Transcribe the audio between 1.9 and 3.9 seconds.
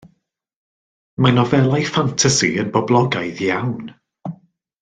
ffantasi yn boblogaidd iawn.